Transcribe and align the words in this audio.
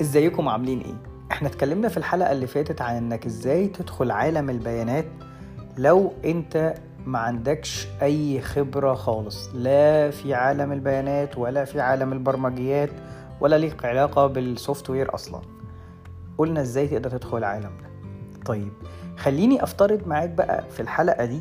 ازيكم 0.00 0.48
عاملين 0.48 0.80
إيه؟ 0.80 0.94
إحنا 1.32 1.48
اتكلمنا 1.48 1.88
في 1.88 1.96
الحلقة 1.96 2.32
اللي 2.32 2.46
فاتت 2.46 2.80
عن 2.80 2.96
انك 2.96 3.26
إزاي 3.26 3.66
تدخل 3.68 4.10
عالم 4.10 4.50
البيانات 4.50 5.04
لو 5.78 6.12
انت 6.24 6.74
ما 7.06 7.18
عندكش 7.18 7.88
اي 8.02 8.40
خبرة 8.40 8.94
خالص. 8.94 9.48
لا 9.54 10.10
في 10.10 10.34
عالم 10.34 10.72
البيانات 10.72 11.38
ولا 11.38 11.64
في 11.64 11.80
عالم 11.80 12.12
البرمجيات 12.12 12.90
ولا 13.40 13.56
ليك 13.58 13.84
علاقة 13.84 14.26
بال 14.26 14.90
software 14.90 15.14
أصلا. 15.14 15.40
قلنا 16.38 16.60
إزاي 16.60 16.88
تقدر 16.88 17.10
تدخل 17.10 17.38
العالم 17.38 17.70
ده. 17.82 18.10
طيب 18.46 18.72
خليني 19.16 19.62
افترض 19.62 20.06
معاك 20.08 20.28
بقى 20.30 20.64
في 20.70 20.80
الحلقة 20.80 21.24
دي 21.24 21.40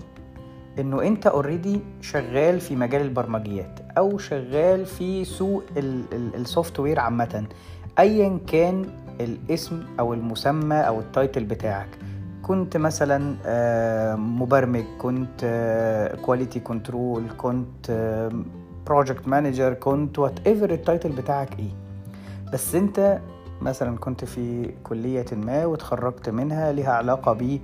انه 0.79 1.01
انت 1.01 1.27
already 1.27 1.79
شغال 2.01 2.59
في 2.59 2.75
مجال 2.75 3.01
البرمجيات 3.01 3.79
أو 3.97 4.17
شغال 4.17 4.85
في 4.85 5.25
سوق 5.25 5.63
ال 5.77 6.79
software 6.79 6.99
عامة. 6.99 7.47
ايا 7.99 8.39
كان 8.47 8.85
الاسم 9.19 9.83
أو 9.99 10.13
المسمى 10.13 10.75
أو 10.75 10.99
ال 10.99 11.06
title 11.06 11.43
بتاعك. 11.43 11.89
كنت 12.43 12.77
مثلا 12.77 13.35
آه، 13.45 14.15
مبرمج 14.15 14.83
كنت 14.99 15.41
quality 16.25 16.59
control 16.59 17.23
كنت 17.37 17.91
project 18.85 19.27
manager 19.27 19.73
كنت 19.73 20.19
whatever 20.19 20.47
ال 20.47 20.69
title 20.69 21.11
بتاعك 21.11 21.59
إيه. 21.59 21.71
بس 22.53 22.75
أنت 22.75 23.19
مثلا 23.61 23.97
كنت 23.97 24.25
في 24.25 24.71
كلية 24.83 25.25
ما 25.33 25.65
وتخرجت 25.65 26.29
منها 26.29 26.71
لها 26.71 26.91
علاقة 26.91 27.33
ب 27.33 27.59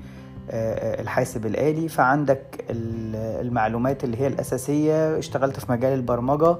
الحاسب 1.00 1.46
الآلي 1.46 1.88
فعندك 1.88 2.66
المعلومات 2.70 4.04
اللي 4.04 4.18
هي 4.18 4.28
الأساسية 4.28 5.18
اشتغلت 5.18 5.60
في 5.60 5.72
مجال 5.72 5.94
البرمجة 5.94 6.58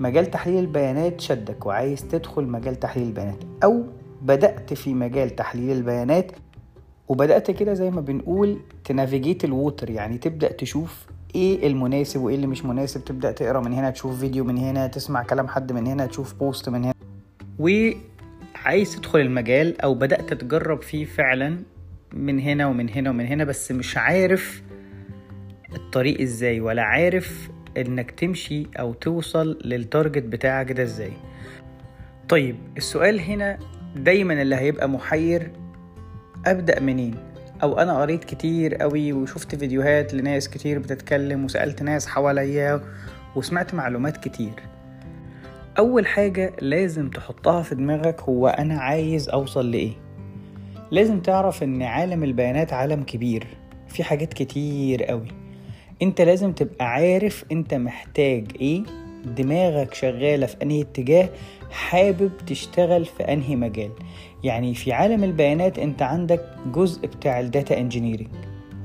مجال 0.00 0.30
تحليل 0.30 0.58
البيانات 0.58 1.20
شدك 1.20 1.66
وعايز 1.66 2.02
تدخل 2.08 2.44
مجال 2.44 2.80
تحليل 2.80 3.06
البيانات 3.06 3.38
أو 3.64 3.84
بدأت 4.22 4.74
في 4.74 4.94
مجال 4.94 5.36
تحليل 5.36 5.76
البيانات 5.76 6.32
وبدأت 7.08 7.50
كده 7.50 7.74
زي 7.74 7.90
ما 7.90 8.00
بنقول 8.00 8.58
ت 8.84 8.91
navigate 8.91 9.44
ال 9.44 9.52
water 9.52 9.90
يعني 9.90 10.18
تبدأ 10.18 10.52
تشوف 10.52 11.06
إيه 11.34 11.66
المناسب 11.66 12.20
وإيه 12.20 12.34
اللي 12.36 12.46
مش 12.46 12.64
مناسب 12.64 13.04
تبدأ 13.04 13.32
تقرأ 13.32 13.60
من 13.60 13.72
هنا 13.72 13.90
تشوف 13.90 14.20
فيديو 14.20 14.44
من 14.44 14.58
هنا 14.58 14.86
تسمع 14.86 15.22
كلام 15.22 15.48
حد 15.48 15.72
من 15.72 15.86
هنا 15.86 16.06
تشوف 16.06 16.34
post 16.34 16.68
من 16.68 16.84
هنا. 16.84 16.94
وعايز 17.58 18.96
تدخل 18.96 19.20
المجال 19.20 19.80
أو 19.80 19.94
بدأت 19.94 20.34
تجرب 20.34 20.82
فيه 20.82 21.04
فعلا 21.04 21.58
من 22.12 22.40
هنا 22.40 22.66
ومن 22.66 22.88
هنا 22.88 23.10
ومن 23.10 23.26
هنا 23.26 23.44
بس 23.44 23.72
مش 23.72 23.96
عارف 23.96 24.62
الطريق 25.74 26.20
إزاي 26.20 26.60
ولا 26.60 26.82
عارف 26.82 27.48
إنك 27.76 28.10
تمشي 28.10 28.66
أو 28.78 28.92
توصل 28.92 29.58
للتارجت 29.64 30.22
بتاعك 30.22 30.72
ده 30.72 30.82
إزاي. 30.82 31.12
طيب 32.28 32.56
السؤال 32.76 33.20
هنا 33.20 33.58
دايما 33.96 34.42
اللي 34.42 34.56
هيبقى 34.56 34.88
محير 34.88 35.50
أبدأ 36.46 36.80
منين؟ 36.80 37.14
أو 37.62 37.78
أنا 37.78 38.00
قريت 38.00 38.24
كتير 38.24 38.74
قوي 38.74 39.12
وشفت 39.12 39.54
فيديوهات 39.54 40.14
لناس 40.14 40.48
كتير 40.48 40.78
بتتكلم 40.78 41.44
وسألت 41.44 41.82
ناس 41.82 42.06
حواليا 42.06 42.80
وسمعت 43.36 43.74
معلومات 43.74 44.16
كتير. 44.16 44.52
أول 45.78 46.06
حاجة 46.06 46.52
لازم 46.60 47.10
تحطها 47.10 47.62
في 47.62 47.74
دماغك 47.74 48.20
هو 48.20 48.48
أنا 48.48 48.78
عايز 48.78 49.28
أوصل 49.28 49.70
لإيه. 49.70 49.92
لازم 50.90 51.20
تعرف 51.20 51.62
إن 51.62 51.82
عالم 51.82 52.24
البيانات 52.24 52.72
عالم 52.72 53.02
كبير 53.02 53.46
في 53.88 54.04
حاجات 54.04 54.34
كتير 54.34 55.04
قوي 55.04 55.28
انت 56.02 56.20
لازم 56.20 56.52
تبقى 56.52 56.86
عارف 56.92 57.44
انت 57.52 57.74
محتاج 57.74 58.44
إيه 58.60 58.82
دماغك 59.36 59.94
شغالة 59.94 60.46
في 60.46 60.56
انهي 60.62 60.80
اتجاه 60.80 61.28
حابب 61.70 62.30
تشتغل 62.46 63.04
في 63.04 63.22
انهي 63.22 63.56
مجال. 63.56 63.90
يعني 64.44 64.74
في 64.74 64.92
عالم 64.92 65.24
البيانات 65.24 65.78
انت 65.78 66.02
عندك 66.02 66.44
جزء 66.72 67.06
بتاع 67.06 67.40
ال 67.40 67.48
data 67.48 67.78
engineering 67.78 68.30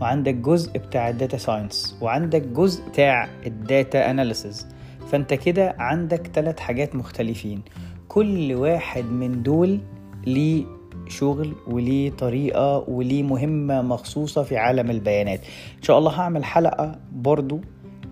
وعندك 0.01 0.33
جزء 0.33 0.77
بتاع 0.77 1.09
ال 1.09 1.15
data 1.15 1.37
science 1.37 1.97
وعندك 2.01 2.41
جزء 2.41 2.89
بتاع 2.89 3.29
ال 3.45 3.59
data 3.59 4.11
analysis. 4.11 4.67
فانت 5.11 5.33
كده 5.33 5.75
عندك 5.79 6.27
ثلاث 6.27 6.59
حاجات 6.59 6.95
مختلفين. 6.95 7.61
كل 8.07 8.53
واحد 8.53 9.05
من 9.05 9.43
دول 9.43 9.79
ليه 10.25 10.65
شغل 11.11 11.53
وليه 11.67 12.09
طريقة 12.09 12.89
وليه 12.89 13.23
مهمة 13.23 13.81
مخصوصة 13.81 14.43
في 14.43 14.57
عالم 14.57 14.91
البيانات. 14.91 15.39
إن 15.77 15.83
شاء 15.83 15.97
الله 15.97 16.11
هعمل 16.11 16.43
حلقة 16.45 16.99
برضو 17.11 17.59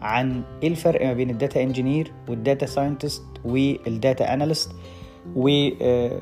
عن 0.01 0.41
إيه 0.63 0.69
الفرق 0.69 1.05
ما 1.05 1.13
بين 1.13 1.29
ال 1.29 1.36
data 1.36 1.63
engineer 1.63 2.11
وال 2.29 2.41
data 2.41 2.65
scientist 2.65 3.23
وال 3.45 3.75
data 3.75 4.33
analyst 4.33 4.71
و 5.35 5.47
إيه 5.47 6.19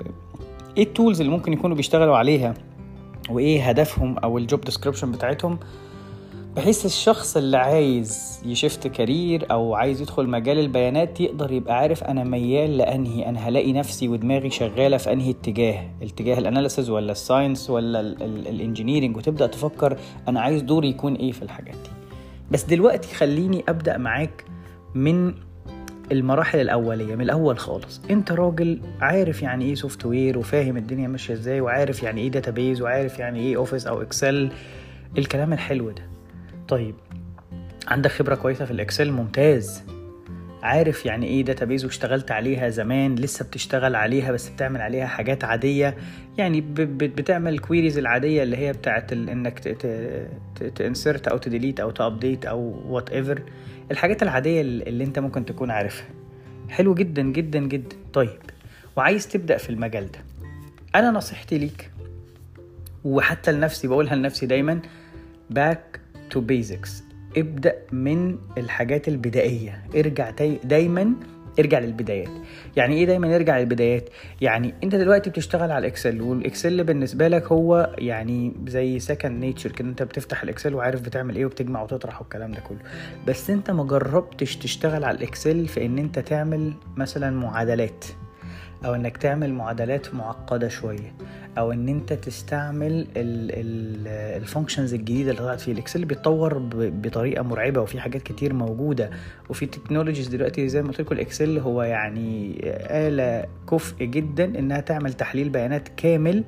ال 0.78 0.85
tools 0.85 1.22
اللي 1.22 1.32
ممكن 1.32 1.54
يكونوا 1.54 1.76
بيشتغلوا 1.76 2.18
عليها 2.18 2.54
وايه 3.30 3.70
هدفهم 3.70 4.18
أو 4.18 4.38
ال 4.38 4.44
job 4.44 4.62
description 4.62 5.12
بتاعتهم. 5.12 5.60
بحيث 6.58 6.86
الشخص 6.86 7.38
اللي 7.38 7.58
عايز 7.58 8.42
ي 8.46 8.53
shift 8.53 8.88
career 8.88 9.46
أو 9.52 9.76
عايز 9.76 10.02
يدخل 10.02 10.28
مجال 10.30 10.60
البيانات 10.60 11.22
يقدر 11.22 11.52
يبقى 11.52 11.78
عارف 11.78 12.04
أنا 12.04 12.24
ميال 12.24 12.78
لأنهي 12.78 13.30
أنا 13.30 13.40
هلاقي 13.40 13.74
نفسي 13.74 14.08
ودماغي 14.08 14.50
شغالة 14.50 14.98
في 14.98 15.14
أنهي 15.14 15.30
اتجاه؟ 15.32 15.90
اتجاه 16.02 16.38
ال 16.40 16.45
analysis 16.45 16.90
ولا 16.90 17.12
ال 17.12 17.19
science 17.19 17.70
ولا 17.70 18.00
ال 18.50 18.55
engineering 18.55 19.18
وتبدأ 19.18 19.48
تفكر 19.48 19.98
أنا 20.28 20.42
عايز 20.42 20.62
دوري 20.62 20.90
يكون 20.90 21.16
إيه 21.16 21.32
في 21.32 21.42
الحاجات 21.42 21.76
دي. 21.76 21.90
بس 22.52 22.64
دلوقتي 22.64 23.16
خليني 23.16 23.64
أبدأ 23.70 23.98
معاك 23.98 24.46
من 24.96 25.34
المراحل 26.12 26.60
الأولية 26.60 27.16
من 27.16 27.22
الأول 27.22 27.60
خالص. 27.60 28.02
أنت 28.10 28.32
راجل 28.32 28.82
عارف 29.02 29.42
يعني 29.42 29.66
إيه 29.66 29.76
software 29.76 30.38
وفاهم 30.38 30.78
الدنيا 30.78 31.08
ماشية 31.08 31.34
إزاي 31.34 31.62
وعارف 31.62 32.04
يعني 32.04 32.22
إيه 32.22 32.28
database 32.32 32.82
وعارف 32.82 33.20
يعني 33.20 33.40
إيه 33.40 33.58
Office 33.58 33.88
أو 33.88 34.02
Excel 34.02 34.50
الكلام 35.18 35.54
الحلو 35.54 35.90
ده. 35.92 36.17
طيب 36.68 36.96
عندك 37.88 38.12
خبرة 38.12 38.36
كويسة 38.36 38.66
في 38.66 38.72
ال 38.72 38.77
Excel؟ 38.77 39.12
ممتاز. 39.12 39.84
عارف 40.64 41.06
يعني 41.06 41.26
إيه 41.26 41.44
database 41.46 41.86
واشتغلت 41.86 42.32
عليها 42.32 42.70
زمان؟ 42.70 43.16
لسه 43.16 43.46
بتشتغل 43.46 43.96
عليها 43.96 44.32
بس 44.32 44.50
بتعمل 44.50 44.82
عليها 44.82 45.06
حاجات 45.06 45.44
عادية؟ 45.44 45.98
يعني 46.38 46.62
بتعمل 46.88 47.54
ال 47.54 47.59
queries 47.59 47.98
العادية 47.98 48.44
اللي 48.44 48.58
هي 48.58 48.74
بتاعت 48.74 49.14
إنك 49.14 49.60
ت 50.76 50.83
insert 50.83 51.28
أو 51.28 51.38
ت 51.38 51.44
delete 51.44 51.80
أو 51.80 51.92
ت 51.92 51.99
update 51.99 52.46
أو 52.46 52.82
whatever 52.88 53.42
الحاجات 53.92 54.24
العادية 54.24 54.62
اللي 54.62 55.04
أنت 55.04 55.20
ممكن 55.20 55.46
تكون 55.46 55.72
عارفها. 55.72 56.08
حلو 56.70 56.94
جدا 56.94 57.22
جدا 57.22 57.60
جدا. 57.60 57.96
طيب 58.14 58.40
وعايز 58.96 59.28
تبدأ 59.28 59.58
في 59.58 59.70
المجال 59.70 60.12
ده. 60.12 60.20
أنا 60.96 61.12
نصيحتي 61.12 61.58
ليك 61.58 61.92
وحتى 63.04 63.52
لنفسي 63.52 63.88
بقولها 63.88 64.16
لنفسي 64.16 64.46
دايما 64.46 64.80
back 65.50 65.97
to 66.30 66.42
basics 66.42 67.04
ابدأ 67.38 67.76
من 67.92 68.38
الحاجات 68.58 69.08
البدائية. 69.08 69.84
ارجع 69.96 70.30
دايما 70.64 71.14
ارجع 71.60 71.80
للبدايات. 71.80 72.30
يعني 72.76 72.96
إيه 72.96 73.06
دايما 73.06 73.36
ارجع 73.36 73.60
للبدايات؟ 73.60 74.10
يعني 74.42 74.74
أنت 74.84 74.96
دلوقتي 74.96 75.30
بتشتغل 75.30 75.72
على 75.72 75.78
ال 75.78 75.85
Excel 75.85 76.22
وال 76.22 76.39
Excel 76.39 76.84
بالنسبة 76.84 77.28
لك 77.28 77.52
هو 77.52 77.96
يعني 77.98 78.54
زي 78.68 79.00
second 79.00 79.40
nature 79.40 79.72
كده. 79.72 79.90
أنت 79.90 80.04
بتفتح 80.04 80.44
ال 80.44 80.49
Excel 80.49 80.76
وعارف 80.76 81.02
بتعمل 81.02 81.36
إيه 81.36 81.46
وبتجمع 81.46 81.84
وتطرح 81.84 82.22
والكلام 82.22 82.52
ده 82.52 82.60
كله. 82.60 82.80
بس 83.28 83.50
أنت 83.50 83.72
ما 83.72 83.84
جربتش 83.84 84.56
تشتغل 84.56 85.04
على 85.04 85.18
ال 85.18 85.26
Excel 85.26 85.68
في 85.68 85.86
إن 85.86 85.98
أنت 85.98 86.20
تعمل 86.20 86.74
مثلا 86.98 87.32
معادلات. 87.32 88.06
أو 88.86 88.96
إنك 88.96 89.18
تعمل 89.18 89.54
معادلات 89.54 90.16
معقدة 90.16 90.68
شوية 90.68 91.14
أو 91.58 91.72
إن 91.72 91.90
أنت 91.90 92.14
تستعمل 92.14 93.08
ال 94.38 94.43
functions 94.43 94.94
الجديدة 94.94 95.32
اللي 95.32 95.42
طلعت 95.42 95.60
فيه 95.60 95.72
ال 95.72 95.77
Excel 95.77 96.06
بيتطور 96.06 96.58
بطريقة 96.74 97.44
مرعبة 97.44 97.82
وفي 97.82 98.00
حاجات 98.00 98.22
كتير 98.22 98.54
موجودة. 98.54 99.10
وفي 99.50 99.66
technologies 99.66 100.28
دلوقتي 100.28 100.70
زي 100.70 100.82
ما 100.82 100.88
قلت 100.88 101.02
لكم 101.02 101.16
ال 101.16 101.23
Excel 101.23 101.60
هو 101.60 101.84
يعني 101.84 102.62
آلة 102.90 103.46
كفء 103.70 104.06
جدا 104.06 104.60
إنها 104.60 104.80
تعمل 104.80 105.14
تحليل 105.14 105.50
بيانات 105.50 105.88
كامل 105.98 106.44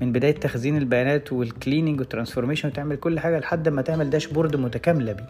من 0.00 0.12
بداية 0.12 0.34
تخزين 0.34 0.76
البيانات 0.76 1.32
وال 1.32 1.46
cleaning 1.46 2.00
وال 2.00 2.08
transformation 2.08 2.68
وتعمل 2.68 2.96
كل 2.96 3.18
حاجة 3.18 3.38
لحد 3.38 3.68
ما 3.68 3.82
تعمل 3.82 4.10
dashboard 4.10 4.56
متكاملة 4.56 5.12
بيه. 5.12 5.28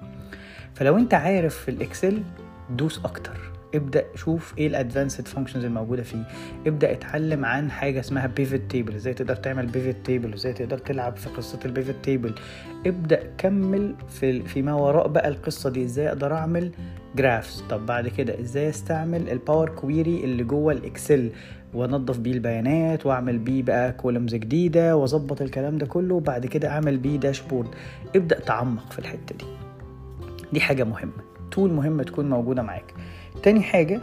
فلو 0.75 0.99
أنت 0.99 1.15
عارف 1.15 1.57
في 1.57 1.71
ال 1.71 1.80
Excel 1.80 2.23
دوس 2.71 3.01
أكتر. 3.05 3.56
ابدأ 3.75 4.05
شوف 4.15 4.55
إيه 4.59 4.67
ال 4.67 4.74
advanced 4.74 5.29
functions 5.29 5.65
الموجودة 5.65 6.03
فيه. 6.03 6.23
ابدأ 6.67 6.93
اتعلم 6.93 7.45
عن 7.45 7.71
حاجة 7.71 8.01
اسمها 8.01 8.27
pivot 8.27 8.61
table 8.71 8.95
إزاي 8.95 9.15
تقدر 9.15 9.37
تعمل 9.37 9.67
pivot 9.67 9.97
table 10.05 10.33
إزاي 10.33 10.53
تقدر 10.53 10.79
تلعب 10.79 11.17
في 11.17 11.29
قصة 11.29 11.59
ال 11.65 11.70
pivot 11.70 11.95
table 12.03 12.35
ابدأ 12.87 13.23
كمل 13.39 13.95
في 14.09 14.43
فيما 14.43 14.75
وراء 14.75 15.09
بقى 15.09 15.29
القصة 15.29 15.71
دي 15.71 15.85
إزاي 15.85 16.09
أقدر 16.09 16.35
اعمل 16.35 16.71
graphs 17.17 17.65
طب 17.71 17.87
بعد 17.87 18.09
كده 18.09 18.41
إزاي 18.41 18.69
استعمل 18.69 19.29
ال 19.31 19.37
Power 19.37 19.69
Query 19.69 20.25
اللي 20.25 20.45
جوه 20.45 20.73
ال 20.73 20.82
Excel 20.82 21.31
وانضف 21.75 22.19
بيه 22.19 22.33
البيانات 22.33 23.07
واعمل 23.07 23.39
بيه 23.39 23.63
بقى 23.63 23.93
columns 23.93 24.35
جديدة 24.35 24.97
واظبط 24.97 25.43
الكلام 25.43 25.79
ده 25.79 25.87
كله 25.87 26.15
وبعد 26.15 26.47
كده 26.47 26.69
اعمل 26.69 26.97
بيه 26.97 27.17
dashboard 27.17 27.69
ابدأ 28.17 28.41
تعمق 28.41 28.93
في 28.93 28.99
الحتة 28.99 29.35
دي. 29.39 29.45
دي 30.53 30.61
حاجة 30.61 30.85
مهمة. 30.85 31.36
tool 31.51 31.73
مهمه 31.73 32.03
تكون 32.03 32.31
موجودة 32.31 32.63
معاك. 32.63 32.95
تاني 33.43 33.63
حاجة 33.63 34.01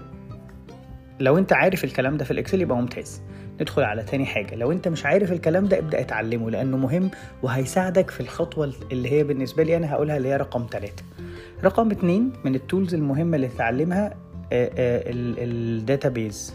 لو 1.20 1.38
انت 1.38 1.54
عارف 1.54 1.84
الكلام 1.84 2.18
ده 2.18 2.26
في 2.26 2.32
ال 2.32 2.37
Excel 2.37 2.62
يبقى 2.62 2.78
ممتاز. 2.78 3.22
ندخل 3.62 3.84
على 3.84 4.04
تاني 4.04 4.26
حاجة 4.26 4.56
لو 4.56 4.72
انت 4.72 4.88
مش 4.88 5.06
عارف 5.06 5.32
الكلام 5.32 5.66
ده 5.66 5.80
ابدأ 5.80 6.00
اتعلمه 6.00 6.50
لأنه 6.52 6.78
مهم 6.78 7.10
وهيساعدك 7.44 8.10
في 8.10 8.20
الخطوة 8.20 8.74
اللي 8.92 9.12
هي 9.12 9.24
بالنسبة 9.24 9.64
لي 9.64 9.78
أنا 9.78 9.94
هقولها 9.94 10.18
اللي 10.18 10.28
هي 10.30 10.38
رقم 10.38 10.66
ثلاثة 10.72 11.04
رقم 11.64 11.92
اتنين 11.92 12.32
من 12.46 12.56
ال 12.56 12.62
tools 12.62 12.94
المهمة 12.94 13.36
اللي 13.36 13.48
تتعلمها 13.48 14.14
ال 14.52 14.74
database 14.74 16.54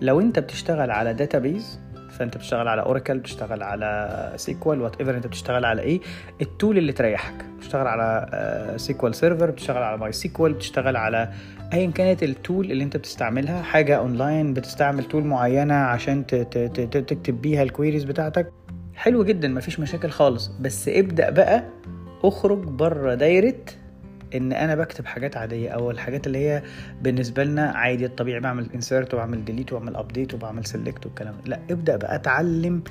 لو 0.00 0.20
انت 0.20 0.38
بتشتغل 0.38 0.90
على 0.90 1.14
database 1.14 1.80
فانت 2.18 2.36
بتشتغل 2.36 2.68
على 2.68 2.82
Oracle 2.82 3.18
بتشتغل 3.18 3.62
على 3.62 4.32
SQL 4.36 4.80
whatever 4.80 5.16
انت 5.16 5.26
بتشتغل 5.26 5.64
على 5.64 5.82
إيه. 5.82 6.00
ال 6.42 6.49
tool 6.49 6.78
اللي 6.78 6.92
تريحك. 6.92 7.34
بتشتغل 7.58 7.86
على 7.86 8.26
SQL 8.76 9.14
Server 9.14 9.50
بتشتغل 9.50 9.82
على 9.82 9.98
MySQL 9.98 10.52
بتشتغل 10.52 10.96
على 10.96 11.28
ايا 11.72 11.90
كانت 11.90 12.22
ال 12.22 12.32
tool 12.32 12.70
اللي 12.70 12.84
انت 12.84 12.96
بتستعملها. 12.96 13.62
حاجة 13.62 13.96
اونلاين 13.96 14.54
بتستعمل 14.54 15.04
tool 15.04 15.24
معينة 15.24 15.74
عشان 15.74 16.26
تكتب 16.26 17.42
بيها 17.42 17.62
ال 17.62 17.67
queries 17.67 18.04
بتاعتك. 18.04 18.52
حلو 18.94 19.24
جدا 19.24 19.48
مفيش 19.48 19.80
مشاكل 19.80 20.10
خالص. 20.10 20.48
بس 20.60 20.88
ابدأ 20.88 21.30
بقى 21.30 21.64
اخرج 22.24 22.58
بره 22.58 23.14
دايرة 23.14 23.54
إن 24.34 24.52
أنا 24.52 24.74
بكتب 24.74 25.06
حاجات 25.06 25.36
عادية 25.36 25.68
أو 25.70 25.90
الحاجات 25.90 26.26
اللي 26.26 26.38
هي 26.38 26.62
بالنسبة 27.02 27.44
لنا 27.44 27.70
عادي 27.70 28.06
الطبيعي 28.06 28.40
بعمل 28.40 28.68
insert 28.74 29.14
وبعمل 29.14 29.44
delete 29.44 29.72
وبعمل 29.72 29.96
update 29.96 30.34
وبعمل 30.34 30.66
select 30.66 31.06
والكلام 31.06 31.34
ده. 31.34 31.40
لا 31.50 31.60
ابدأ 31.70 31.96
بقى 31.96 32.14
اتعلم 32.14 32.82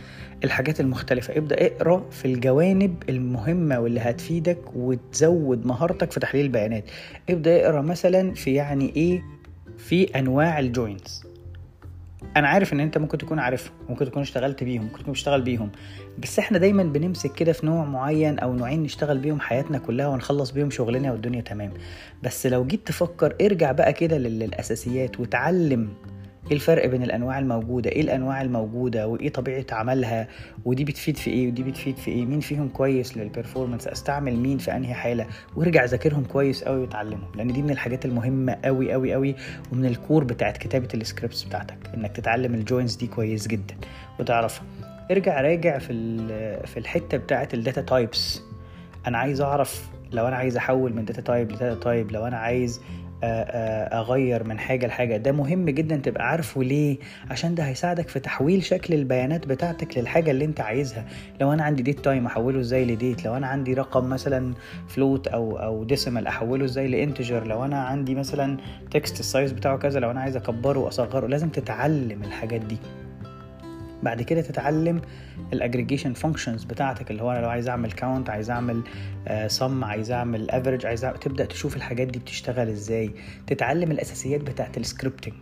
الحاجات 0.43 0.79
المختلفة. 0.79 1.37
ابدأ 1.37 1.65
اقرأ 1.65 2.05
في 2.11 2.25
الجوانب 2.25 3.03
المهمة 3.09 3.79
واللي 3.79 3.99
هتفيدك 3.99 4.59
وتزود 4.75 5.65
مهارتك 5.65 6.11
في 6.11 6.19
تحليل 6.19 6.45
البيانات. 6.45 6.83
ابدأ 7.29 7.65
اقرأ 7.65 7.81
مثلا 7.81 8.33
في 8.33 8.53
يعني 8.53 8.93
إيه 8.95 9.23
في 9.77 10.19
أنواع 10.19 10.59
ال 10.59 10.71
joins 10.71 11.26
أنا 12.37 12.47
عارف 12.47 12.73
ان 12.73 12.79
انت 12.79 12.97
ممكن 12.97 13.17
تكون 13.17 13.39
عارفهم 13.39 13.73
ممكن 13.89 14.05
تكون 14.05 14.21
اشتغلت 14.21 14.63
بيهم 14.63 14.83
ممكن 14.83 14.99
تكون 14.99 15.11
بتشتغل 15.13 15.41
بيهم 15.41 15.71
بس 16.19 16.39
إحنا 16.39 16.57
دايما 16.57 16.83
بنمسك 16.83 17.33
كده 17.33 17.51
في 17.53 17.65
نوع 17.65 17.85
معين 17.85 18.39
أو 18.39 18.53
نوعين 18.53 18.83
نشتغل 18.83 19.17
بيهم 19.17 19.39
حياتنا 19.39 19.77
كلها 19.77 20.07
ونخلص 20.07 20.51
بيهم 20.51 20.69
شغلنا 20.69 21.11
والدنيا 21.11 21.41
تمام. 21.41 21.73
بس 22.23 22.47
لو 22.47 22.65
جيت 22.65 22.87
تفكر 22.87 23.35
ارجع 23.41 23.71
بقى 23.71 23.93
كده 23.93 24.17
للأساسيات 24.17 25.19
وتعلم 25.19 25.89
إيه 26.47 26.53
الفرق 26.53 26.85
بين 26.85 27.03
الأنواع 27.03 27.39
الموجودة؟ 27.39 27.89
إيه 27.89 28.01
الأنواع 28.01 28.41
الموجودة؟ 28.41 29.07
وإيه 29.07 29.29
طبيعة 29.29 29.65
عملها؟ 29.71 30.27
ودي 30.65 30.83
بتفيد 30.83 31.17
في 31.17 31.29
إيه؟ 31.29 31.47
ودي 31.47 31.63
بتفيد 31.63 31.97
في 31.97 32.11
إيه؟ 32.11 32.25
مين 32.25 32.39
فيهم 32.39 32.69
كويس 32.69 33.17
للبرفورمانس 33.17 33.87
أستعمل 33.87 34.35
مين 34.35 34.57
في 34.57 34.75
أنهي 34.75 34.93
حالة؟ 34.93 35.25
وارجع 35.55 35.85
ذاكرهم 35.85 36.23
كويس 36.23 36.63
قوي 36.63 36.79
وتعلمهم 36.81 37.31
لأن 37.35 37.47
دي 37.53 37.61
من 37.61 37.69
الحاجات 37.69 38.05
المهمة 38.05 38.57
قوي 38.65 38.91
قوي 38.93 39.13
قوي 39.13 39.35
ومن 39.71 39.85
ال 39.85 39.93
core 39.93 40.23
بتاعت 40.23 40.57
كتابة 40.57 40.87
ال 40.93 41.00
scripts 41.00 41.43
بتاعتك 41.43 41.77
إنك 41.93 42.11
تتعلم 42.11 42.53
ال 42.53 42.60
joins 42.60 42.95
دي 42.95 43.07
كويس 43.07 43.47
جدا. 43.47 43.75
وتعرفها. 44.19 44.63
ارجع 45.11 45.41
راجع 45.41 45.77
في 45.77 45.93
في 46.65 46.77
الحتة 46.77 47.17
بتاعت 47.17 47.53
ال 47.53 47.59
data 47.59 47.81
types 47.81 48.41
أنا 49.07 49.17
عايز 49.17 49.41
أعرف 49.41 49.89
لو 50.11 50.27
أنا 50.27 50.35
عايز 50.35 50.57
أحول 50.57 50.93
من 50.93 51.05
data 51.05 51.21
type 51.21 51.51
ل 51.51 51.57
data 51.57 51.79
type 51.79 52.11
لو 52.11 52.27
أنا 52.27 52.37
عايز 52.37 52.81
أغير 53.23 54.43
من 54.43 54.59
حاجة 54.59 54.87
لحاجة. 54.87 55.17
ده 55.17 55.31
مهم 55.31 55.65
جدا 55.69 55.95
تبقى 55.95 56.29
عارفه 56.29 56.63
ليه؟ 56.63 56.97
عشان 57.31 57.55
ده 57.55 57.63
هيساعدك 57.63 58.07
في 58.09 58.19
تحويل 58.19 58.63
شكل 58.63 58.93
البيانات 58.93 59.47
بتاعتك 59.47 59.97
للحاجة 59.97 60.31
اللي 60.31 60.45
انت 60.45 60.61
عايزها. 60.61 61.05
لو 61.41 61.53
أنا 61.53 61.63
عندي 61.63 61.83
date 61.83 61.99
time 61.99 62.25
أحوله 62.25 62.59
إزاي 62.59 62.85
ل 62.85 62.93
date 62.93 63.25
لو 63.25 63.37
أنا 63.37 63.47
عندي 63.47 63.73
رقم 63.73 64.09
مثلا 64.09 64.53
float 64.87 65.27
أو 65.27 65.57
أو 65.59 65.83
decimal 65.83 66.27
أحوله 66.27 66.65
إزاي 66.65 66.87
ل 66.87 66.95
integer 66.95 67.47
لو 67.47 67.65
أنا 67.65 67.79
عندي 67.83 68.15
مثلا 68.15 68.57
text 68.91 69.19
ال 69.19 69.26
size 69.26 69.51
بتاعه 69.51 69.77
كذا 69.77 69.99
لو 69.99 70.11
أنا 70.11 70.21
عايز 70.21 70.35
أكبره 70.35 70.79
وأصغره 70.79 71.27
لازم 71.27 71.49
تتعلم 71.49 72.23
الحاجات 72.23 72.61
دي. 72.61 72.77
بعد 74.03 74.21
كده 74.21 74.41
تتعلم 74.41 75.01
ال 75.53 75.58
aggregation 75.58 76.13
functions 76.13 76.63
بتاعتك 76.63 77.11
اللي 77.11 77.23
هو 77.23 77.31
أنا 77.31 77.39
لو 77.39 77.49
عايز 77.49 77.69
أعمل 77.69 77.91
count 77.91 78.29
عايز 78.29 78.49
أعمل 78.49 78.83
سم 79.47 79.81
uh, 79.81 79.87
عايز 79.87 80.11
أعمل 80.11 80.49
average 80.49 80.85
عايز 80.85 81.05
أعمل... 81.05 81.17
تبدأ 81.19 81.45
تشوف 81.45 81.75
الحاجات 81.75 82.07
دي 82.07 82.19
بتشتغل 82.19 82.69
إزاي. 82.69 83.11
تتعلم 83.47 83.91
الأساسيات 83.91 84.41
بتاعت 84.41 84.77
ال 84.77 84.83
scripting 84.83 85.33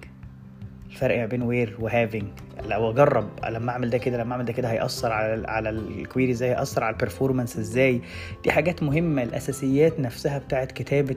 الفرق 0.90 1.26
بين 1.26 1.42
where 1.42 1.78
و 1.80 1.87
having 1.87 2.28
لو 2.66 2.90
أجرب 2.92 3.30
لما 3.50 3.72
أعمل 3.72 3.90
ده 3.90 3.98
كده 3.98 4.18
لما 4.24 4.32
أعمل 4.34 4.46
ده 4.46 4.54
كده 4.54 4.72
هيأثر 4.72 5.12
على 5.12 5.48
على 5.48 5.70
ال 5.70 5.80
query 5.80 6.32
إزاي 6.32 6.50
هيأثر 6.50 6.84
على 6.84 6.94
ال 6.94 6.99
performance 6.99 7.58
إزاي. 7.58 8.02
دي 8.44 8.52
حاجات 8.52 8.84
مهمة 8.84 9.24
الأساسيات 9.24 10.00
نفسها 10.00 10.38
بتاعت 10.38 10.72
كتابة 10.72 11.16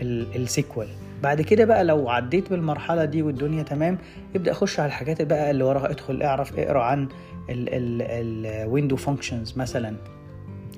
ال 0.00 0.22
SQL 0.22 0.88
بعد 1.22 1.40
كده 1.42 1.64
بقى 1.64 1.84
لو 1.84 2.08
عديت 2.08 2.50
بالمرحلة 2.50 3.04
دي 3.04 3.22
والدنيا 3.22 3.62
تمام 3.62 3.98
ابدأ 4.36 4.52
خش 4.52 4.80
على 4.80 4.86
الحاجات 4.86 5.22
بقى 5.22 5.50
اللي 5.50 5.64
وراها. 5.64 5.90
ادخل 5.90 6.22
اعرف 6.22 6.58
اقرأ 6.58 6.82
عن 6.82 7.08
ال 7.50 7.71
window 7.71 8.96
functions 8.96 9.58
مثلا. 9.58 9.96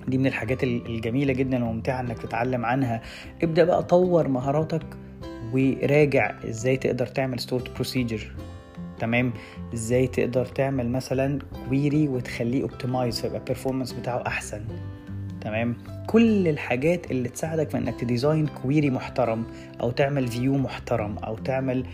دي 0.08 0.18
من 0.18 0.26
الحاجات 0.26 0.64
الجميلة 0.64 1.32
جدا 1.32 1.64
وممتعة 1.64 2.00
إنك 2.00 2.18
تتعلم 2.18 2.64
عنها. 2.64 3.02
ابدأ 3.42 3.64
بقى 3.64 3.82
طور 3.82 4.28
مهاراتك 4.28 4.82
وراجع 5.52 6.34
إزاي 6.48 6.76
تقدر 6.76 7.06
تعمل 7.06 7.40
stored 7.40 7.68
procedure 7.74 8.32
تمام؟ 8.98 9.32
إزاي 9.74 10.06
تقدر 10.06 10.46
تعمل 10.46 10.88
مثلا 10.90 11.38
query 11.68 12.08
وتخليه 12.08 12.62
optimized 12.62 13.20
فيبقى 13.20 13.38
ال 13.38 13.43
performance 13.43 13.92
بتاعه 13.92 14.22
أحسن. 14.26 14.60
تمام؟ 15.40 15.76
كل 16.06 16.48
الحاجات 16.48 17.10
اللي 17.10 17.28
تساعدك 17.28 17.70
في 17.70 17.78
إنك 17.78 18.00
ت 18.00 18.07
design 18.07 18.46
query 18.46 18.90
محترم 18.90 19.44
أو 19.80 19.90
تعمل 19.90 20.28
view 20.28 20.56
محترم 20.56 21.18
أو 21.18 21.36
تعمل 21.36 21.84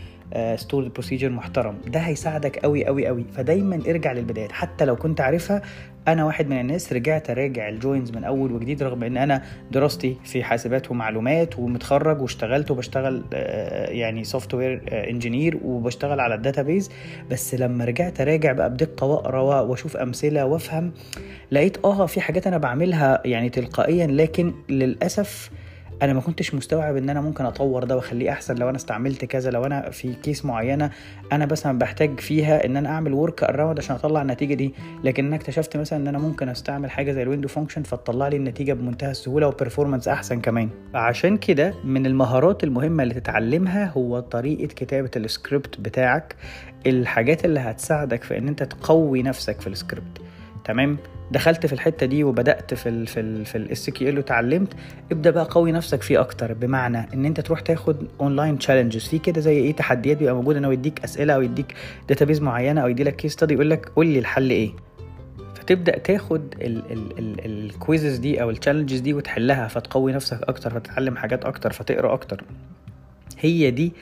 stored 0.57 0.89
uh, 0.89 0.93
procedure 0.93 1.29
محترم 1.31 1.79
ده 1.87 2.01
هيساعدك 2.01 2.59
قوي 2.59 2.87
قوي 2.87 3.07
قوي 3.07 3.25
فدايما 3.35 3.77
ارجع 3.89 4.13
للبدايات. 4.13 4.53
حتى 4.53 4.85
لو 4.85 4.97
كنت 4.97 5.21
عارفها 5.21 5.63
أنا 6.09 6.25
واحد 6.25 6.49
من 6.49 6.61
الناس 6.61 6.93
رجعت 6.93 7.31
أراجع 7.31 7.69
ال 7.69 7.76
joins 7.76 8.11
من 8.11 8.25
أول 8.25 8.53
وجديد 8.53 8.83
رغم 8.83 9.03
إن 9.05 9.17
أنا 9.17 9.43
دراستي 9.71 10.17
في 10.25 10.45
حاسبات 10.45 10.91
ومعلومات 10.91 11.59
ومتخرج 11.59 12.21
واشتغلت 12.21 12.71
وبشتغل 12.71 13.23
uh, 13.23 13.35
يعني 13.91 14.25
software 14.25 14.83
engineer 15.11 15.59
وبشتغل 15.65 16.21
على 16.21 16.35
ال 16.35 16.41
database 16.41 16.91
بس 17.31 17.55
لما 17.55 17.85
رجعت 17.85 18.21
أراجع 18.21 18.53
بقى 18.53 18.71
بدقه 18.71 19.07
واقرا 19.07 19.61
وأشوف 19.61 19.97
أمثلة 19.97 20.45
وأفهم 20.47 20.93
لقيت 21.51 21.85
آه 21.85 22.07
في 22.07 22.21
حاجات 22.21 22.47
أنا 22.47 22.59
بعملها 22.59 23.23
يعني 23.25 23.49
تلقائيا 23.49 24.07
لكن 24.07 24.53
للأسف 24.69 25.51
أنا 26.03 26.13
ما 26.13 26.21
كنتش 26.21 26.55
مستوعب 26.55 26.97
إن 26.97 27.11
أنا 27.11 27.21
ممكن 27.21 27.45
أطور 27.45 27.85
ده 27.85 27.97
وأخليه 27.97 28.31
أحسن 28.31 28.55
لو 28.55 28.69
أنا 28.69 28.77
استعملت 28.77 29.25
كذا 29.25 29.51
لو 29.51 29.67
أنا 29.67 29.91
في 29.91 30.13
case 30.15 30.45
معينة 30.45 30.91
أنا 31.33 31.47
بس 31.47 31.67
بحتاج 31.67 32.21
فيها 32.21 32.65
إن 32.67 32.77
أنا 32.77 32.89
أعمل 32.89 33.13
work 33.13 33.43
around 33.43 33.79
عشان 33.79 33.97
أطلع 33.97 34.23
النتيجة 34.23 34.55
دي. 34.55 34.75
لكن 35.05 35.27
أنا 35.27 35.37
اكتشفت 35.37 35.77
مثلا 35.77 35.99
إن 35.99 36.09
أنا 36.09 36.19
ممكن 36.19 36.49
أستعمل 36.49 36.91
حاجة 36.91 37.13
زي 37.13 37.23
ال 37.23 37.26
window 37.26 37.49
function 37.49 37.83
فتطلع 37.83 38.29
لي 38.29 38.37
النتيجة 38.37 38.73
بمنتهى 38.73 39.11
السهولة 39.11 39.47
و 39.49 39.54
performance 39.54 40.09
أحسن 40.09 40.41
كمان. 40.41 40.69
عشان 40.95 41.37
كده 41.37 41.75
من 41.85 42.07
المهارات 42.07 42.65
المهمة 42.65 43.03
اللي 43.03 43.15
تتعلمها 43.15 43.85
هو 43.97 44.21
طريقة 44.21 44.67
كتابة 44.67 45.11
السكريبت 45.17 45.81
بتاعك 45.81 46.37
الحاجات 46.87 47.45
اللي 47.45 47.61
هتساعدك 47.61 48.23
في 48.23 48.39
إن 48.39 48.49
أنت 48.49 48.63
تقوي 48.63 49.23
نفسك 49.23 49.61
في 49.61 49.67
السكريبت 49.67 50.21
تمام؟ 50.67 50.97
دخلت 51.31 51.67
في 51.67 51.73
الحتة 51.73 52.07
دي 52.07 52.25
وبدأت 52.25 52.75
في 52.75 52.89
ال 52.89 53.07
في 53.07 53.21
ال 53.21 53.47
في 53.47 53.59
ال 53.59 53.91
SQL 53.91 54.19
وتعلمت. 54.19 54.75
ابدأ 55.13 55.31
بقى 55.31 55.49
قوي 55.51 55.73
نفسك 55.73 56.03
فيه 56.03 56.21
أكتر 56.21 56.53
بمعنى 56.53 57.15
إن 57.15 57.25
أنت 57.25 57.41
تروح 57.41 57.61
تاخد 57.61 57.97
online 58.21 58.59
challenges 58.59 59.09
في 59.09 59.19
كده 59.19 59.41
زي 59.41 59.57
إيه؟ 59.57 59.73
تحديات 59.73 60.17
بيبقى 60.17 60.35
موجوده 60.35 60.59
انه 60.59 60.73
يديك 60.73 61.05
أسئلة 61.05 61.35
أو 61.35 61.43
يديك 61.43 61.75
database 62.09 62.41
معينة 62.41 62.81
أو 62.81 62.89
يديلك 62.89 63.17
case 63.17 63.33
study 63.33 63.55
يقول 63.55 63.71
لك 63.71 63.89
قول 63.97 64.07
لي 64.07 64.19
الحل 64.19 64.51
إيه. 64.51 64.71
فتبدأ 65.55 65.99
تاخد 65.99 66.55
ال 67.47 67.56
quizzes 67.56 68.19
دي 68.19 68.43
أو 68.43 68.51
ال 68.51 68.55
challenges 68.55 69.01
دي 69.01 69.15
وتحلها 69.15 69.69
فتقوي 69.69 70.13
نفسك 70.13 70.43
أكتر 70.43 70.71
فتتعلم 70.71 71.17
حاجات 71.17 71.45
أكتر 71.45 71.73
فتقرأ 71.73 72.15
أكتر. 72.15 72.45
هي 73.41 73.71
دي 73.71 73.93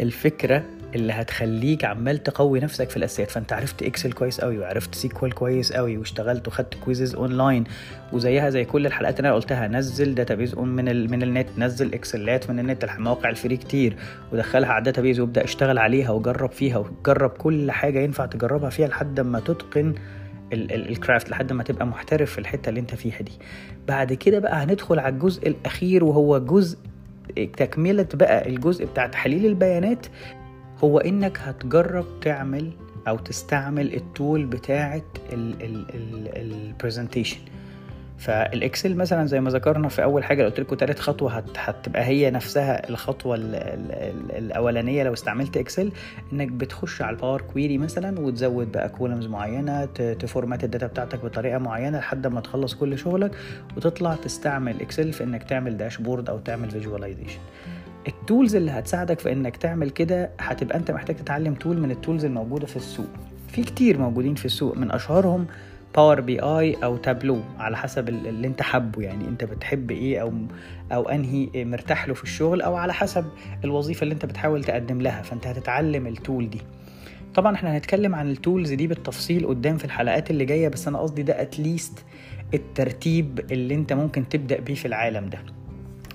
الفكرة 0.00 0.62
اللي 0.94 1.12
هتخليك 1.12 1.84
عمال 1.84 2.22
تقوي 2.22 2.60
نفسك 2.60 2.90
في 2.90 2.96
الأساسيات. 2.96 3.30
فأنت 3.30 3.52
عرفت 3.52 3.82
Excel 3.82 4.12
كويس 4.12 4.40
قوي 4.40 4.58
وعرفت 4.58 4.94
SQL 4.94 5.32
كويس 5.34 5.72
قوي 5.72 5.96
واشتغلت 5.96 6.48
وخدت 6.48 6.74
quizzes 6.74 7.14
online 7.14 7.64
وزيها 8.12 8.50
زي 8.50 8.64
كل 8.64 8.86
الحلقات 8.86 9.18
اللي 9.18 9.28
أنا 9.28 9.36
قلتها. 9.36 9.68
نزل 9.68 10.14
database 10.14 10.54
من 10.54 11.10
من 11.10 11.22
النت 11.22 11.46
نزل 11.58 11.94
Excel 11.94 12.41
ات 12.41 12.50
من 12.50 12.58
النت 12.58 12.84
المواقع 12.84 13.28
ال 13.30 13.35
free 13.35 13.56
كتير 13.56 13.96
ودخلها 14.32 14.68
على 14.70 14.78
ال 14.78 14.83
database 14.83 15.20
وابدأ 15.20 15.44
اشتغل 15.44 15.78
عليها 15.78 16.10
وجرب 16.10 16.50
فيها 16.50 16.78
وجرب 16.78 17.30
كل 17.30 17.70
حاجة 17.70 17.98
ينفع 17.98 18.26
تجربها 18.26 18.70
فيها 18.70 18.88
لحد 18.88 19.20
ما 19.20 19.40
تتقن 19.40 19.94
ال 20.52 20.65
craft 20.65 21.30
لحد 21.30 21.52
ما 21.52 21.62
تبقى 21.62 21.86
محترف 21.86 22.30
في 22.32 22.38
الحتة 22.38 22.68
اللي 22.68 22.80
أنت 22.80 22.94
فيها 22.94 23.18
دي. 23.22 23.32
بعد 23.88 24.12
كده 24.12 24.38
بقى 24.38 24.64
هندخل 24.64 24.98
على 24.98 25.14
الجزء 25.14 25.48
الأخير 25.48 26.04
وهو 26.04 26.38
جزء 26.38 26.78
تكملة 27.56 28.08
بقى 28.14 28.48
الجزء 28.48 28.84
بتاع 28.86 29.06
تحليل 29.06 29.46
البيانات 29.46 30.06
هو 30.84 30.98
إنك 30.98 31.38
هتجرب 31.38 32.06
تعمل 32.20 32.70
أو 33.08 33.16
تستعمل 33.18 33.94
ال 33.94 34.04
tool 34.04 34.44
بتاعه 34.46 35.02
ال 36.36 36.44
presentation 36.44 37.38
فال 38.22 38.43
Excel 38.43 38.94
مثلا 38.96 39.26
زي 39.26 39.40
ما 39.40 39.50
ذكرنا 39.50 39.88
في 39.88 40.02
أول 40.02 40.24
حاجة 40.24 40.44
قلت 40.44 40.60
لكم 40.60 40.76
تالت 40.76 40.98
خطوة 40.98 41.32
هت... 41.36 41.44
هتبقى 41.56 42.04
هي 42.04 42.30
نفسها 42.30 42.88
الخطوة 42.88 43.36
ال... 43.36 43.54
ال... 43.54 44.32
الأولانية 44.38 45.02
لو 45.02 45.12
استعملت 45.12 45.56
Excel 45.56 45.92
إنك 46.32 46.48
بتخش 46.48 47.02
على 47.02 47.16
ال 47.16 47.20
Power 47.20 47.40
Query 47.42 47.78
مثلا 47.78 48.20
وتزود 48.20 48.72
بقى 48.72 48.88
columns 48.88 49.26
معينة. 49.26 49.84
ت 49.84 49.95
format 49.95 50.64
ال 50.64 50.68
data 50.68 50.86
بتاعتك 50.86 51.24
بطريقة 51.24 51.58
معينة 51.58 51.98
لحد 51.98 52.26
ما 52.26 52.40
تخلص 52.40 52.74
كل 52.74 52.98
شغلك 52.98 53.30
وتطلع 53.76 54.14
تستعمل 54.14 54.80
Excel 54.80 55.12
في 55.12 55.24
إنك 55.24 55.42
تعمل 55.42 55.76
dashboard 55.76 56.28
أو 56.30 56.38
تعمل 56.38 56.70
visualization 56.70 57.40
ال 58.08 58.16
tools 58.16 58.56
اللي 58.56 58.70
هتساعدك 58.70 59.18
في 59.18 59.32
إنك 59.32 59.56
تعمل 59.56 59.90
كده 59.90 60.30
هتبقى 60.40 60.78
أنت 60.78 60.90
محتاج 60.90 61.16
تتعلم 61.16 61.54
tool 61.54 61.78
من 61.78 61.90
ال 61.90 61.96
tools 61.96 62.24
الموجودة 62.24 62.66
في 62.66 62.76
السوق 62.76 63.06
في 63.48 63.62
كتير 63.62 63.98
موجودين 63.98 64.34
في 64.34 64.44
السوق 64.44 64.76
من 64.76 64.90
أشهرهم 64.90 65.46
Power 65.94 66.20
BI 66.20 66.74
أو 66.84 66.96
تابلو 66.96 67.40
على 67.58 67.76
حسب 67.76 68.08
اللي 68.08 68.46
أنت 68.46 68.62
حبه 68.62 69.02
يعني 69.02 69.28
أنت 69.28 69.44
بتحب 69.44 69.90
إيه 69.90 70.22
أو 70.22 70.32
أو 70.92 71.08
أنهي 71.08 71.64
مرتاح 71.64 72.08
له 72.08 72.14
في 72.14 72.22
الشغل 72.22 72.62
أو 72.62 72.74
على 72.76 72.94
حسب 72.94 73.24
الوظيفة 73.64 74.02
اللي 74.04 74.14
أنت 74.14 74.26
بتحاول 74.26 74.64
تقدم 74.64 75.00
لها. 75.00 75.22
فأنت 75.22 75.46
هتتعلم 75.46 76.06
ال 76.06 76.15
tool 76.15 76.50
دي. 76.50 76.60
طبعا 77.34 77.54
إحنا 77.54 77.76
هنتكلم 77.76 78.14
عن 78.14 78.30
ال 78.30 78.37
tools 78.37 78.72
دي 78.72 78.86
بالتفصيل 78.86 79.46
قدام 79.46 79.78
في 79.78 79.84
الحلقات 79.84 80.30
اللي 80.30 80.44
جاية 80.44 80.68
بس 80.68 80.88
أنا 80.88 80.98
قصدي 80.98 81.22
ده 81.22 81.42
at 81.42 81.60
least 81.60 82.04
الترتيب 82.54 83.40
اللي 83.52 83.74
أنت 83.74 83.92
ممكن 83.92 84.28
تبدأ 84.28 84.60
بيه 84.60 84.74
في 84.74 84.88
العالم 84.88 85.28
ده. 85.28 85.38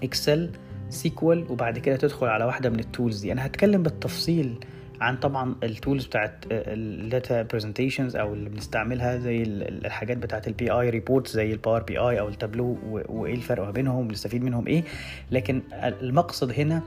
Excel 0.04 0.52
SQL 0.90 1.46
وبعد 1.50 1.80
كده 1.80 1.96
تدخل 1.96 2.28
على 2.28 2.46
واحدة 2.46 2.70
من 2.70 2.80
ال 2.80 2.87
tools 2.87 3.22
دي. 3.22 3.32
أنا 3.32 3.46
هتكلم 3.46 3.84
بالتفصيل 3.84 4.56
عن 5.02 5.18
طبعا 5.18 5.56
ال 5.64 5.71
tools 5.71 6.06
بتاعت 6.06 6.46
ال 6.52 6.70
data 6.70 7.42
presentations 7.42 8.16
أو 8.16 8.34
اللي 8.34 8.50
بنستعملها 8.50 9.18
زي 9.18 9.44
الحاجات 9.44 10.18
بتاعت 10.18 10.48
ال 10.48 10.72
BI 10.72 10.90
report 10.90 11.28
زي 11.28 11.52
ال 11.52 11.84
Power 11.84 11.98
BI 11.98 12.20
أو 12.20 12.28
التابلو 12.28 12.78
وايه 13.10 13.36
الفرق 13.36 13.64
ما 13.64 13.72
بينهم 13.72 14.08
بنستفيد 14.08 14.44
منهم 14.44 14.68
إيه. 14.68 14.84
لكن 15.32 15.62
المقصد 15.74 16.60
هنا 16.60 16.82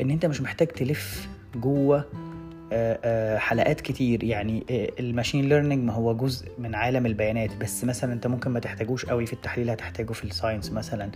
إن 0.00 0.10
أنت 0.10 0.26
مش 0.26 0.40
محتاج 0.40 0.68
تلف 0.68 1.28
جوه 1.56 2.04
حلقات 3.38 3.80
كتير. 3.80 4.24
يعني 4.24 4.64
ال 5.00 5.06
machine 5.06 5.48
learning 5.48 5.84
ما 5.84 5.92
هو 5.92 6.16
جزء 6.16 6.48
من 6.58 6.74
عالم 6.74 7.06
البيانات 7.06 7.56
بس 7.56 7.84
مثلا 7.84 8.12
انت 8.12 8.26
ممكن 8.26 8.50
ما 8.50 8.60
تحتاجوش 8.60 9.06
قوي 9.06 9.26
في 9.26 9.32
التحليل 9.32 9.70
هتحتاجه 9.70 10.12
في 10.12 10.24
ال 10.24 10.30
science 10.30 10.72
مثلا. 10.72 11.10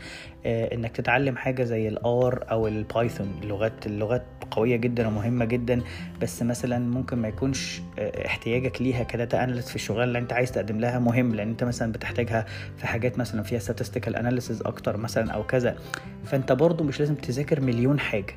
انك 0.47 0.97
تتعلم 0.97 1.37
حاجة 1.37 1.65
زي 1.65 1.89
ال 1.89 2.17
R 2.17 2.45
أو 2.51 2.69
ال 2.69 2.79
Python 2.79 3.41
اللغات 3.43 3.87
اللغات 3.87 4.23
قوية 4.51 4.77
جدا 4.77 5.09
ومهمة 5.09 5.45
جدا 5.45 5.81
بس 6.23 6.43
مثلا 6.43 6.79
ممكن 6.79 7.19
ما 7.19 7.29
يكونش 7.29 7.81
احتياجك 7.99 8.83
ليها 8.83 9.03
ك 9.03 9.11
data 9.11 9.45
analyst 9.45 9.69
في 9.69 9.77
الشغلانة 9.77 10.05
اللي 10.05 10.19
انت 10.19 10.33
عايز 10.33 10.53
تقدم 10.53 10.81
لها 10.81 10.99
مهم 10.99 11.35
لأن 11.35 11.49
انت 11.49 11.65
مثلا 11.65 11.93
بتحتاجها 11.93 12.47
في 12.77 12.87
حاجات 12.87 13.19
مثلا 13.19 13.43
فيها 13.43 13.61
statistical 13.61 14.13
analysis 14.13 14.67
أكتر 14.67 14.97
مثلا 14.97 15.33
أو 15.33 15.47
كذا. 15.47 15.77
فأنت 16.25 16.53
برضو 16.53 16.85
مش 16.85 17.01
لازم 17.01 17.15
تذاكر 17.15 17.61
مليون 17.61 18.01
حاجة. 18.01 18.35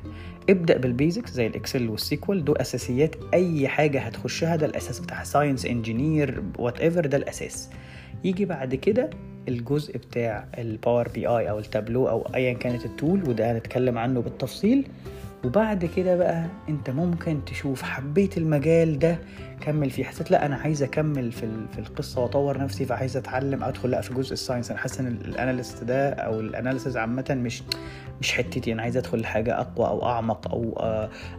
ابدأ 0.50 0.78
بال 0.78 0.91
basics 0.91 1.30
زي 1.30 1.46
ال 1.46 1.53
Excel 1.53 1.88
وال 1.88 2.10
SQL 2.10 2.44
دول 2.44 2.58
أساسيات 2.58 3.16
أي 3.34 3.68
حاجة 3.68 4.00
هتخشها 4.00 4.56
ده 4.56 4.66
الأساس 4.66 5.00
بتاع 5.00 5.22
science 5.24 5.66
engineer 5.66 6.42
whatever 6.58 7.06
ده 7.06 7.16
الأساس. 7.16 7.70
يجي 8.24 8.44
بعد 8.44 8.74
كده 8.74 9.10
الجزء 9.48 9.96
بتاع 9.96 10.48
ال 10.58 11.08
Power 11.08 11.26
BI 11.26 11.50
أو 11.50 11.58
التابلو 11.58 12.08
أو 12.08 12.28
ايا 12.34 12.52
كانت 12.52 12.84
ال 12.84 12.93
tool 12.93 13.28
وده 13.28 13.52
هنتكلم 13.52 13.98
عنه 13.98 14.20
بالتفصيل. 14.20 14.86
وبعد 15.44 15.84
كده 15.84 16.16
بقى 16.16 16.46
انت 16.68 16.90
ممكن 16.90 17.44
تشوف 17.44 17.82
حبيت 17.82 18.38
المجال 18.38 18.98
ده 18.98 19.18
كمل 19.60 19.90
فيه. 19.90 20.04
حسيت 20.04 20.30
لا 20.30 20.46
أنا 20.46 20.56
عايز 20.56 20.82
أكمل 20.82 21.32
في 21.32 21.48
في 21.72 21.78
القصة 21.78 22.20
وأطور 22.20 22.58
نفسي 22.58 22.84
فعايز 22.84 23.16
أتعلم 23.16 23.64
أدخل 23.64 23.90
لا 23.90 24.00
في 24.00 24.14
جزء 24.14 24.32
ال 24.32 24.36
science. 24.36 24.70
أنا 24.70 24.78
حاسس 24.80 25.00
إن 25.00 25.06
ال 25.06 25.16
analyst 25.16 25.84
ده 25.84 26.10
أو 26.10 26.40
ال 26.40 26.46
analysis 26.46 26.96
عامة 26.96 27.24
مش 27.30 27.62
مش 28.20 28.32
حتتي. 28.32 28.72
أنا 28.72 28.82
عايز 28.82 28.96
أدخل 28.96 29.20
لحاجة 29.20 29.60
أقوى 29.60 29.86
أو 29.86 30.06
أعمق 30.08 30.48
أو 30.52 30.72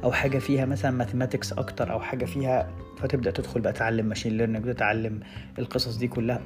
أو 0.03 0.11
حاجة 0.11 0.37
فيها 0.39 0.65
مثلا 0.65 0.91
mathematics 0.91 1.53
أكتر 1.53 1.91
أو 1.91 1.99
حاجة 1.99 2.25
فيها 2.25 2.69
فتبدأ 2.97 3.31
تدخل 3.31 3.61
بقى 3.61 3.73
تعلم 3.73 4.05
machine 4.05 4.37
learning 4.37 4.65
وتتعلم 4.65 5.19
القصص 5.59 5.97
دي 5.97 6.07
كلها. 6.07 6.41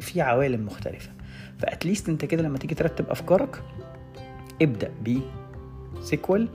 في 0.00 0.20
عوالم 0.20 0.66
مختلفة. 0.66 1.10
ف 1.58 1.64
at 1.64 1.77
least 1.77 2.08
أنت 2.08 2.24
كده 2.24 2.42
لما 2.42 2.58
تيجي 2.58 2.74
ترتب 2.74 3.10
أفكارك 3.10 3.62
ابدأ 4.62 4.90
ب 5.04 5.18
SQL 6.02 6.48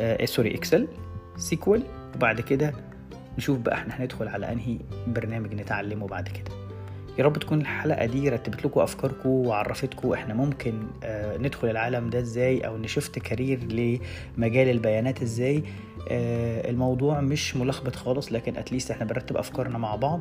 آه 0.00 0.24
sorry 0.24 0.54
Excel 0.54 0.88
SQL 1.36 1.82
وبعد 2.16 2.40
كده 2.40 2.72
نشوف 3.38 3.58
بقى 3.58 3.74
إحنا 3.74 3.96
هندخل 4.04 4.28
على 4.28 4.52
أنهي 4.52 4.78
برنامج 5.06 5.54
نتعلمه 5.54 6.06
بعد 6.06 6.28
كده. 6.28 6.56
يا 7.18 7.24
رب 7.24 7.38
تكون 7.38 7.60
الحلقة 7.60 8.06
دي 8.06 8.28
رتبت 8.28 8.66
لكم 8.66 8.80
أفكاركم 8.80 9.28
وعرفتكم 9.28 10.12
إحنا 10.12 10.34
ممكن 10.34 10.74
آه 11.04 11.36
ندخل 11.36 11.70
العالم 11.70 12.10
ده 12.10 12.18
إزاي 12.18 12.60
أو 12.66 12.76
ن 12.78 12.85
shift 12.85 13.18
career 13.18 13.58
لمجال 13.64 14.68
البيانات 14.68 15.22
إزاي. 15.22 15.62
آه 16.10 16.70
الموضوع 16.70 17.20
مش 17.20 17.56
ملخبط 17.56 17.96
خالص 17.96 18.32
لكن 18.32 18.56
at 18.56 18.66
least 18.66 18.90
إحنا 18.90 19.04
بنرتب 19.04 19.36
أفكارنا 19.36 19.78
مع 19.78 19.96
بعض 19.96 20.20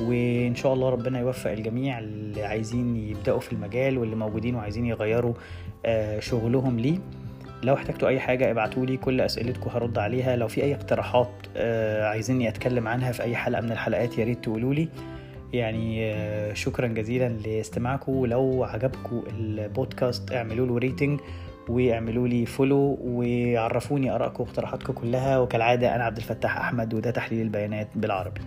وإن 0.00 0.54
شاء 0.54 0.72
الله 0.74 0.90
ربنا 0.90 1.20
يوفق 1.20 1.50
الجميع 1.50 1.98
اللي 1.98 2.42
عايزين 2.42 2.96
يبدأوا 2.96 3.40
في 3.40 3.52
المجال 3.52 3.98
واللي 3.98 4.16
موجودين 4.16 4.54
وعايزين 4.54 4.86
يغيروا 4.86 5.34
آه 5.86 6.20
شغلهم 6.20 6.78
ليه. 6.78 6.98
لو 7.62 7.74
احتجتوا 7.74 8.08
أي 8.08 8.20
حاجة 8.20 8.50
ابعتوا 8.50 8.86
لي 8.86 8.96
كل 8.96 9.20
أسئلتكم 9.20 9.70
هرد 9.70 9.98
عليها. 9.98 10.36
لو 10.36 10.48
في 10.48 10.62
أي 10.62 10.74
اقتراحات 10.74 11.30
آه 11.56 12.06
عايزيني 12.06 12.48
أتكلم 12.48 12.88
عنها 12.88 13.12
في 13.12 13.22
أي 13.22 13.36
حلقة 13.36 13.60
من 13.60 13.72
الحلقات 13.72 14.18
يا 14.18 14.24
ريت 14.24 14.44
تقولوا 14.44 14.74
لي. 14.74 14.88
يعني 15.52 16.12
آه 16.12 16.52
شكرا 16.52 16.86
جزيلا 16.86 17.28
لاستماعكم. 17.28 18.26
لو 18.26 18.64
عجبكم 18.64 19.22
البودكاست 19.38 20.32
اعملوا 20.32 20.66
له 20.66 20.78
rating 20.78 21.20
واعملوا 21.68 22.28
لي 22.28 22.46
follow 22.46 22.98
وعرفوني 23.02 24.14
آرائكم 24.14 24.44
واقتراحاتكم 24.44 24.92
كلها. 24.92 25.38
وكالعادة 25.38 25.94
أنا 25.96 26.04
عبد 26.04 26.16
الفتاح 26.16 26.58
أحمد 26.58 26.94
وده 26.94 27.10
تحليل 27.10 27.42
البيانات 27.42 27.88
بالعربي. 27.94 28.40